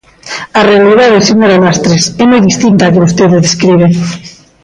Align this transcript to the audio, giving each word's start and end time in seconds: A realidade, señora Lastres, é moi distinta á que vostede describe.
A 0.59 0.61
realidade, 0.71 1.25
señora 1.29 1.61
Lastres, 1.65 2.03
é 2.21 2.23
moi 2.31 2.41
distinta 2.49 2.87
á 2.87 2.91
que 2.93 3.03
vostede 3.05 3.43
describe. 3.45 3.87